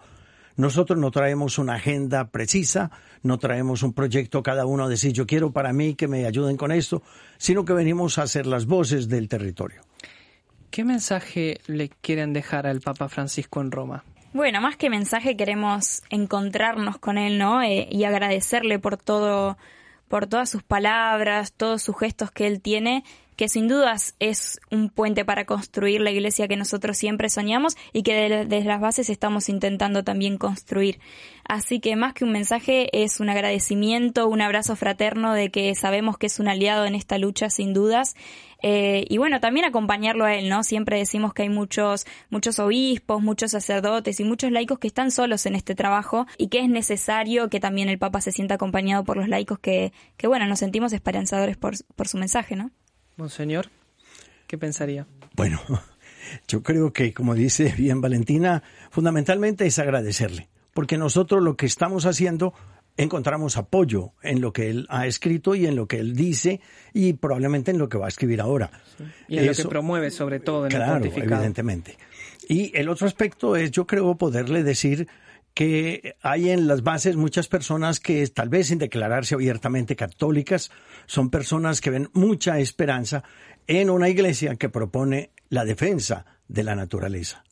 Nosotros 0.56 0.98
no 0.98 1.10
traemos 1.10 1.58
una 1.58 1.74
agenda 1.74 2.28
precisa, 2.28 2.90
no 3.22 3.38
traemos 3.38 3.82
un 3.82 3.92
proyecto 3.92 4.42
cada 4.42 4.66
uno 4.66 4.84
a 4.84 4.88
decir 4.88 5.12
yo 5.12 5.26
quiero 5.26 5.52
para 5.52 5.72
mí 5.72 5.94
que 5.94 6.08
me 6.08 6.26
ayuden 6.26 6.56
con 6.56 6.70
esto, 6.70 7.02
sino 7.38 7.64
que 7.64 7.72
venimos 7.72 8.18
a 8.18 8.26
ser 8.26 8.46
las 8.46 8.66
voces 8.66 9.08
del 9.08 9.28
territorio. 9.28 9.82
¿Qué 10.70 10.84
mensaje 10.84 11.60
le 11.66 11.88
quieren 11.88 12.32
dejar 12.32 12.66
al 12.66 12.80
Papa 12.80 13.08
Francisco 13.08 13.60
en 13.60 13.70
Roma? 13.70 14.04
Bueno, 14.32 14.60
más 14.60 14.76
que 14.76 14.90
mensaje 14.90 15.36
queremos 15.36 16.02
encontrarnos 16.10 16.98
con 16.98 17.18
él, 17.18 17.38
¿no? 17.38 17.62
Eh, 17.62 17.86
y 17.90 18.04
agradecerle 18.04 18.80
por 18.80 18.96
todo 18.96 19.56
por 20.08 20.26
todas 20.26 20.50
sus 20.50 20.62
palabras, 20.62 21.52
todos 21.52 21.82
sus 21.82 21.98
gestos 21.98 22.30
que 22.30 22.46
él 22.46 22.60
tiene, 22.60 23.04
que 23.36 23.48
sin 23.48 23.68
dudas 23.68 24.14
es 24.20 24.60
un 24.70 24.90
puente 24.90 25.24
para 25.24 25.44
construir 25.44 26.00
la 26.00 26.10
iglesia 26.10 26.48
que 26.48 26.56
nosotros 26.56 26.96
siempre 26.96 27.28
soñamos 27.28 27.76
y 27.92 28.02
que 28.02 28.14
desde 28.14 28.64
las 28.64 28.80
bases 28.80 29.10
estamos 29.10 29.48
intentando 29.48 30.04
también 30.04 30.38
construir. 30.38 31.00
Así 31.46 31.80
que 31.80 31.94
más 31.96 32.14
que 32.14 32.24
un 32.24 32.32
mensaje 32.32 32.88
es 32.92 33.20
un 33.20 33.28
agradecimiento, 33.28 34.28
un 34.28 34.40
abrazo 34.40 34.76
fraterno 34.76 35.34
de 35.34 35.50
que 35.50 35.74
sabemos 35.74 36.16
que 36.16 36.26
es 36.26 36.38
un 36.40 36.48
aliado 36.48 36.86
en 36.86 36.94
esta 36.94 37.18
lucha 37.18 37.50
sin 37.50 37.74
dudas. 37.74 38.14
Eh, 38.62 39.04
y 39.10 39.18
bueno, 39.18 39.40
también 39.40 39.66
acompañarlo 39.66 40.24
a 40.24 40.34
él, 40.34 40.48
¿no? 40.48 40.62
Siempre 40.62 40.96
decimos 40.96 41.34
que 41.34 41.42
hay 41.42 41.50
muchos, 41.50 42.06
muchos 42.30 42.58
obispos, 42.58 43.20
muchos 43.20 43.50
sacerdotes 43.50 44.20
y 44.20 44.24
muchos 44.24 44.52
laicos 44.52 44.78
que 44.78 44.86
están 44.86 45.10
solos 45.10 45.44
en 45.44 45.54
este 45.54 45.74
trabajo 45.74 46.26
y 46.38 46.48
que 46.48 46.60
es 46.60 46.68
necesario 46.70 47.50
que 47.50 47.60
también 47.60 47.90
el 47.90 47.98
Papa 47.98 48.22
se 48.22 48.32
sienta 48.32 48.54
acompañado 48.54 49.04
por 49.04 49.18
los 49.18 49.28
laicos 49.28 49.58
que, 49.58 49.92
que 50.16 50.28
bueno, 50.28 50.46
nos 50.46 50.60
sentimos 50.60 50.94
esperanzadores 50.94 51.58
por, 51.58 51.74
por 51.94 52.08
su 52.08 52.16
mensaje, 52.16 52.56
¿no? 52.56 52.70
Monseñor, 53.16 53.66
¿qué 54.46 54.58
pensaría? 54.58 55.06
Bueno, 55.34 55.60
yo 56.48 56.62
creo 56.62 56.92
que, 56.92 57.12
como 57.12 57.34
dice 57.34 57.74
bien 57.76 58.00
Valentina, 58.00 58.62
fundamentalmente 58.90 59.66
es 59.66 59.78
agradecerle, 59.78 60.48
porque 60.72 60.98
nosotros 60.98 61.42
lo 61.42 61.56
que 61.56 61.66
estamos 61.66 62.06
haciendo 62.06 62.54
encontramos 62.96 63.56
apoyo 63.56 64.12
en 64.22 64.40
lo 64.40 64.52
que 64.52 64.70
él 64.70 64.86
ha 64.88 65.06
escrito 65.06 65.54
y 65.54 65.66
en 65.66 65.74
lo 65.74 65.86
que 65.86 65.98
él 65.98 66.14
dice 66.14 66.60
y 66.92 67.14
probablemente 67.14 67.70
en 67.72 67.78
lo 67.78 67.88
que 67.88 67.98
va 67.98 68.06
a 68.06 68.08
escribir 68.08 68.40
ahora. 68.40 68.70
Y 69.28 69.38
en 69.38 69.46
lo 69.46 69.52
que 69.52 69.64
promueve 69.64 70.10
sobre 70.10 70.38
todo 70.40 70.66
en 70.66 70.70
claro, 70.70 71.04
evidentemente. 71.04 71.96
Y 72.48 72.76
el 72.76 72.88
otro 72.88 73.06
aspecto 73.06 73.56
es, 73.56 73.70
yo 73.70 73.86
creo, 73.86 74.14
poderle 74.16 74.62
decir 74.62 75.08
que 75.54 76.16
hay 76.20 76.50
en 76.50 76.66
las 76.66 76.82
bases 76.82 77.16
muchas 77.16 77.48
personas 77.48 78.00
que 78.00 78.26
tal 78.26 78.48
vez 78.48 78.66
sin 78.66 78.78
declararse 78.78 79.36
abiertamente 79.36 79.96
católicas 79.96 80.70
son 81.06 81.30
personas 81.30 81.80
que 81.80 81.90
ven 81.90 82.10
mucha 82.12 82.58
esperanza 82.58 83.22
en 83.66 83.88
una 83.88 84.08
iglesia 84.08 84.56
que 84.56 84.68
propone 84.68 85.30
la 85.48 85.64
defensa 85.64 86.26
de 86.48 86.64
la 86.64 86.74
naturaleza. 86.74 87.44